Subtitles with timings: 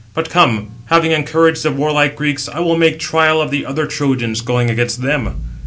[0.15, 4.41] But come, having encouraged the warlike Greeks, I will make trial of the other Trojans,
[4.41, 5.41] going against them."